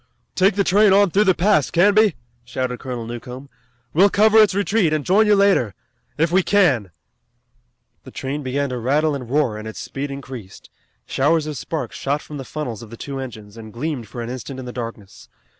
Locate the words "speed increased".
9.79-10.71